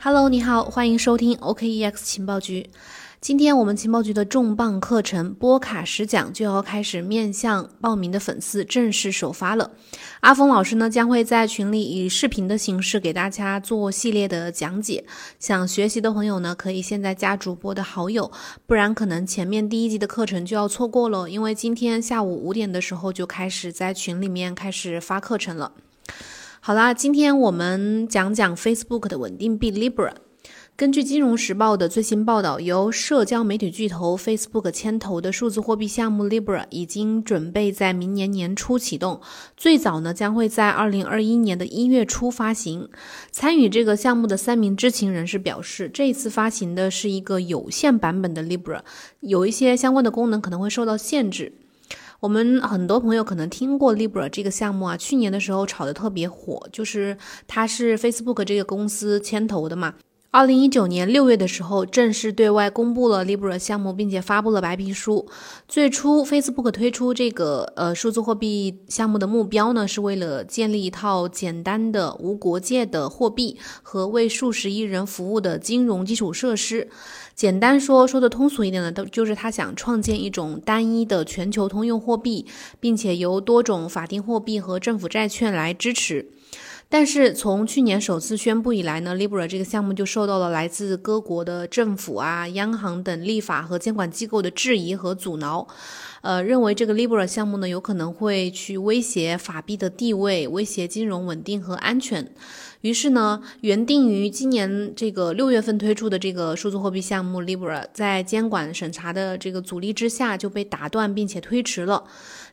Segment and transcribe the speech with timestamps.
[0.00, 2.70] Hello，你好，欢迎收听 OKEX 情报局。
[3.20, 9.72] 今天我们情报局的重磅课程波卡十讲就要开始面向报名的粉丝正式首发了。
[10.20, 15.04] 阿峰老师呢将会在群里以视频的形式给大家做系列的讲解。
[15.40, 18.30] 想学习的朋友呢，可以现在加主播的好友，
[18.68, 21.28] 不然可能前面第一集的课程就要错过了。
[21.28, 25.72] 因为今天下午五点的时候就开始在群里面开始发课程了。
[26.68, 30.12] 好啦，今天我们讲讲 Facebook 的稳定币 Libra。
[30.76, 39.22] 根据《金融时报》的最新报道，由社交媒体巨头 Facebook 牵头的数字货币项目 Libra 已经准备在明年年初启动，
[39.56, 42.90] 最早呢将会在二零二一年的一月初发行。
[43.30, 48.80] 参与这个项目的三名知情人士表示，这次发行的是一个有限版本的 Libra，
[49.20, 51.54] 有一些相关的功能可能会受到限制。
[52.20, 59.94] 我们很多朋友可能听过 Libra 这个项目啊，去年的时候炒得特别火，就是它是 Facebook 这个公司牵头的嘛。
[60.30, 65.26] 二零一九年六月的时候，正式对外公布了 Libra 项目，并且发布了白皮书。
[65.66, 76.90] 最初，Facebook 推出这个呃数字货币项目的目标呢，是为了建立一套简单的无国界的货币和为数十亿人服务的金融基础设施。
[77.34, 82.44] 简单说，说的通俗一点呢，都就是他想创建一种单一的全球通用货币，
[82.78, 86.28] 并且由多种法定货币和政府债券来支持。
[86.90, 95.68] 但是从去年首次宣布以来呢，Libra 这个项目就受到了来自各国的政府啊、央行等立法和监管机构的质疑和阻挠。
[96.22, 102.30] 呃，认为这个 Libra 项目呢，有可能会去威胁法币的地位，威胁金融稳定和安全。
[102.82, 112.04] 于是呢，原定于今年这个六月份推出的这个数字货币项目 Libra，在监管审查的这个阻力之下，就被打断并且推迟了。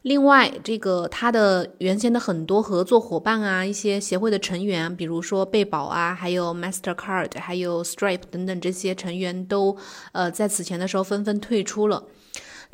[0.02, 9.78] 另外，这个它的原先的很多合作伙伴啊，一些协会的成员，比如说贝宝啊，还有 Mastercard，还有 Stripe 等等这些成员都，
[10.12, 12.04] 呃，在此前的时候纷纷退出了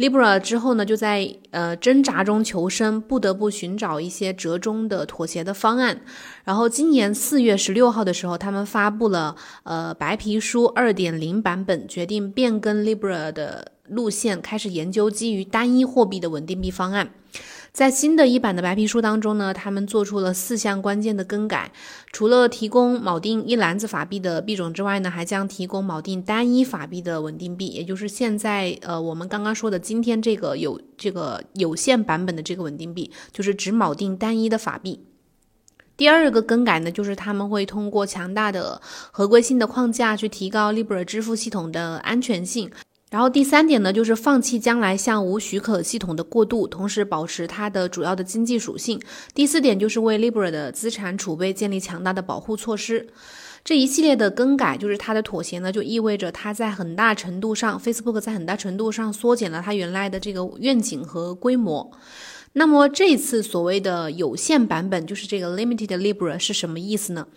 [0.02, 6.02] Libra 之后呢，就在呃挣扎中求生，不得不寻找一些折中的妥协的方案。
[6.44, 13.74] 然后今年四月十六号的时候，他们发布了呃白皮书二点零版本，决定变更 Libra 的。
[13.92, 17.10] 路线开始研究基于单一货币的稳定币方案。
[17.74, 21.72] 在新的一版的白皮书当中呢，他们做出了四项关键的更改。
[22.12, 35.06] 除了提供锚定一篮子法币的币种之外呢，还将提供锚定单一法币的稳定币，也就是现在呃我们刚刚说的今天这个有这个有限版本的这个稳定币，就是只锚定单一的法币。
[35.96, 42.70] 第二个更改呢，就是他们会通过强大的合规性的框架去提高 Libra 支付系统的安全性。
[43.12, 48.98] 然后第三点呢，就是放弃将来向无许可系统的过渡，同时保持它的主要的经济属性。
[49.36, 53.08] 第四点就是为 Libra 的资产储备建立强大的保护措施。
[53.66, 61.92] 这一系列的更改，就是它的妥协呢，就意味着它在很大程度上，Facebook 在很大程度上缩减了它原来的这个愿景和规模。
[62.54, 67.28] 那么这次所谓的有限版本，就是这个 Limited Libra 是什么意思呢？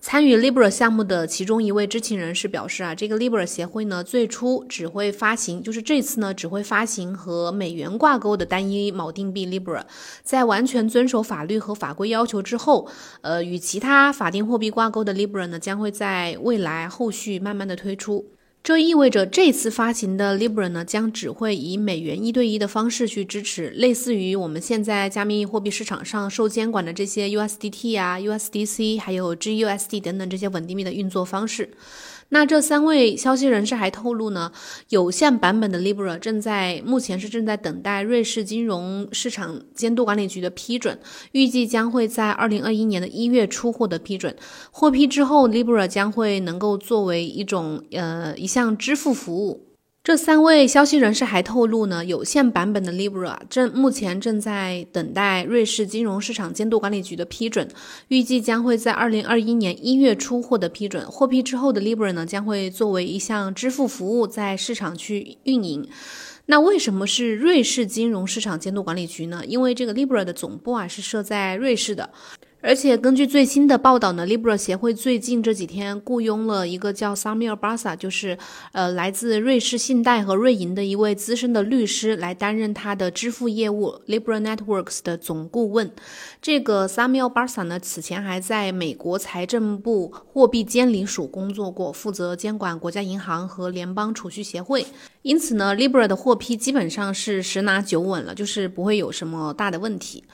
[0.00, 9.82] 参与 Libra 项目的其中一位知情人士表示啊，这个 Libra 协会呢，最初只会发行，就是这次呢，只会发行和美元挂钩的单一锚定币 Libra，
[10.22, 12.88] 在完全遵守法律和法规要求之后，
[13.22, 18.37] 呃，与其他法定货币挂钩的 Libra 呢，将会在未来后续慢慢的推出。
[18.68, 31.70] 这意味着这次发行的 Libra 呢，将只会以美元一对一的方式去支持，类似于我们现在加密货币市场上受监管的这些 USDT 啊、USDC，还有 GUSD 等等这些稳定币的运作方式。
[32.30, 34.52] 那这三位消息人士还透露呢，
[34.90, 40.98] 有限版本的 Libra 正在目前是正在等待瑞士金融市场监督管理局的批准，
[41.32, 44.36] 预计将会在二零二一年的一月初获得批准。
[44.70, 49.67] 获批之后，Libra 将会能够作为一种呃一项支付服务。
[50.08, 57.68] 这三位消息人士还透露呢，有限版本的 Libra 正目前正在等待瑞士金融市场监督管理局的批准，
[58.08, 61.04] 预计将会在二零二一年一月初获得批准。
[61.10, 65.86] 获批之后的 Libra 呢，将会作为一项支付服务在市场去运营。
[66.46, 69.42] 那为什么是瑞士金融市场监督管理局呢？
[69.46, 72.08] 因为这个 Libra 的总部啊是设在瑞士的。
[72.60, 78.36] 而且根据最新的报道呢，Libra 协会最近这几天雇佣了一个叫 Samuel Barsa，就是
[78.72, 85.92] 呃来自瑞士信贷和瑞银的一位资深的律师来担任他的支付业务 Libra Networks 的总顾问。
[86.42, 94.84] 这个 Samuel Barsa 呢，此前还在美国财政部货币监理署工作过，负责监管国家银行和联邦储蓄协会。
[95.22, 100.24] 因此呢，Libra 的获批基本上是十拿九稳了，就是不会有什么大的问题。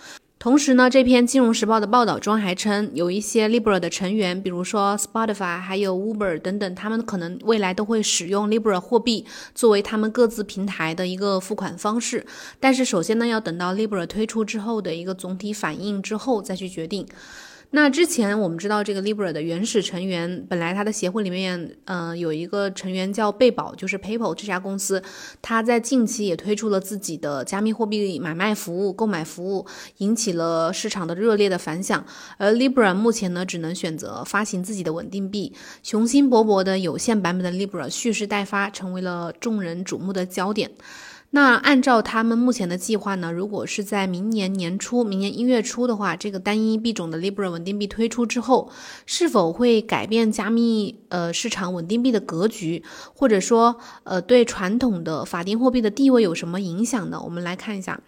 [0.45, 9.25] 同时呢，这篇《金融时报》的报道中还称，有一些 Libra 的成员，比如说 Spotify、还有 Uber 等等，他们可能未来都会使用 Libra 货币
[9.55, 12.27] 作为他们各自平台的一个付款方式。
[12.61, 17.07] 但是，首先呢，要等到 Libra 推出之后的一个总体反应之后再去决定。
[17.77, 25.03] 那之前我们知道，这个 Libra 的原始成员，本来它的协会里面，呃，有一个成员叫贝宝，就是 PayPal 这家公司，
[25.43, 29.67] 它在近期也推出了自己的加密货币买卖服务、购买服务，
[29.97, 32.07] 引起了市场的热烈的反响。
[32.39, 40.71] 而 Libra 目前呢，只能选择发行自己的稳定币，雄心勃勃的有限版本的 Libra 蓄势待发，成为了众人瞩目的焦点。
[41.35, 48.71] 那按照他们目前的计划呢，如果是在明年年初、明年一月初的话，这个单一币种的 Libra 稳定币推出之后，
[49.05, 52.85] 是否会改变加密呃市场稳定币的格局，
[53.17, 57.21] 或者说呃对传统的法定货币的地位有什么影响呢？
[57.21, 58.01] 我们来看一下。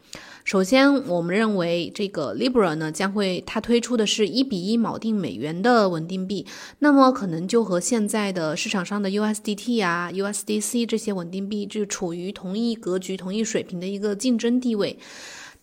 [0.46, 6.46] 首先，我们认为这个 Libra 呢将会它推出的是一比一锚定美元的稳定币，
[6.78, 14.96] 那么可能就和现在的市场上的 USDT 啊、USDC 这些稳定币就处于同一格局、同一水平的一个竞争地位。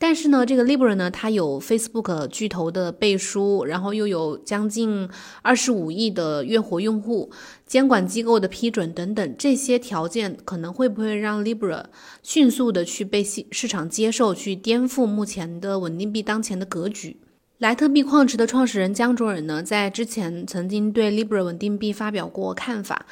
[0.06, 5.08] 但是呢，这个 Libra 呢，它有 Facebook 巨头的背书，然后又有将近
[5.42, 7.32] 二十五亿的月活用户，
[7.66, 11.86] 监管机构的批准等等，这些条件可能会不会让 Libra
[12.22, 17.16] 迅速的去被市市场接受，去颠覆目前的稳定币当前的格局？
[17.60, 23.06] 莱特币矿池的创始人江卓尔呢，在之前曾经对 Libra 稳定币发表过看法。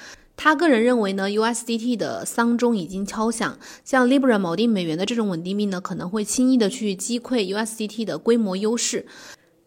[0.44, 9.06] 他个人认为呢，USDT 的丧钟已经敲响，像 Libra 锚定美元的这种稳定币呢，可能会轻易的去击溃 USDT 的规模优势。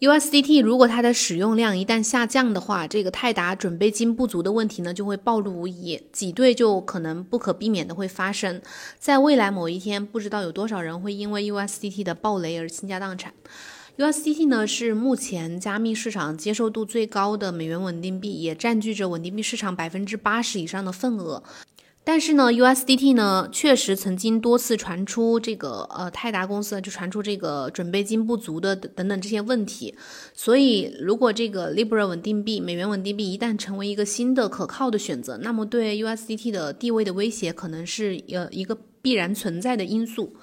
[0.00, 8.60] USDT 如果它的使用量一旦下降的话，这个泰达准备金不足的问题呢，就会暴露无遗，挤兑就可能不可避免的会发生。
[8.98, 13.32] 在未来某一天，不知道有多少人会因为 USDT 的暴雷而倾家荡产。
[13.96, 21.44] USDT 呢是目前加密市场接受度最高的美元稳定币，也占据着稳定币市场百分之八十以上的份额。
[22.02, 29.94] 但是呢，USDT 呢确实曾经多次传出这个呃泰达公司就传出这个准备金不足的等等这些问题。
[30.34, 40.34] 所以，如果这个 Libra 稳定币、美元稳定币一旦成为一个新的可靠的选择，那么对 USDT 的地位的威胁可能是呃一个必然存在的因素。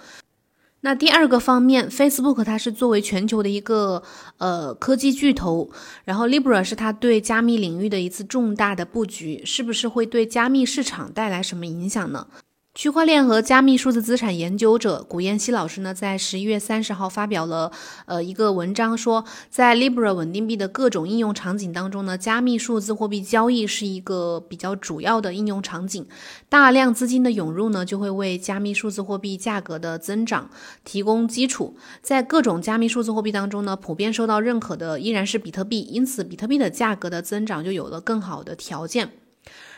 [0.84, 4.02] 那第二个方面，Facebook 它是作为全球的一个
[4.38, 5.70] 呃科技巨头，
[6.04, 12.28] 然后 Libra 是它对加密领域的一次重大的布局，是不是会对加密市场带来什么影响呢？
[12.74, 17.70] 区块链和加密数字资产研究者古彦希老师呢，在十一月三十号发表了
[18.06, 26.08] 呃一个文章，说在 Libra 稳定币的各种应用场景当中呢，加密数字货币交易是一个比较主要的应用场景。
[26.48, 30.50] 大量资金的涌入呢，就会为加密数字货币价格的增长
[30.86, 31.76] 提供基础。
[32.02, 39.12] 在各种加密数字货币当中呢，普遍受到认可的依然是比特币，因此比特币的价格的增长就有了更好的条件。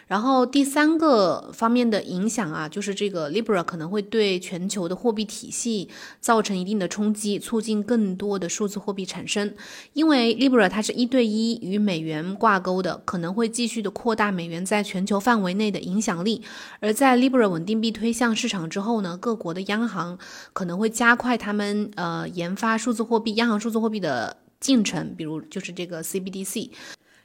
[0.07, 5.89] 然后第三个方面的影响啊，就是这个 Libra 可能会对全球的货币体系
[6.19, 9.53] 造成一定的冲击，促进更多的数字货币产生。
[9.94, 16.41] 因为 Libra 它是一对一与美元挂钩的，可能会继续的扩大美元在全球范围内的影响力。
[16.79, 20.19] 而在 Libra 稳定币推向市场之后呢，各国的央行
[20.51, 26.69] 可能会加快他们呃研发数字货币、央行数字货币的进程，比如就是这个 CBDC。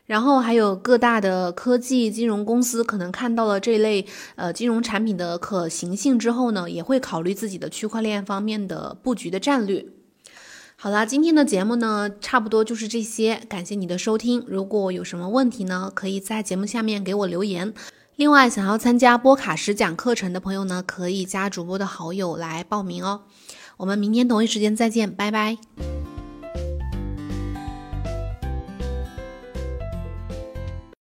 [0.09, 4.07] 然后还有各大的科技金融公司可能看到了这类
[4.37, 9.85] 呃金融产品的可行性之后呢，也会考虑自己的区块链方面的布局的战略。
[10.77, 14.43] 好啦，今天的节目呢，差不多就是这些，感谢你的收听。
[14.47, 17.75] 如果有什么问题呢，可以在节目下面给我留言。
[18.17, 23.25] 另外，想要参加波卡十讲课程的朋友呢，可以加主播的好友来报名哦。
[23.77, 25.59] 我们明天同一时间再见，拜拜。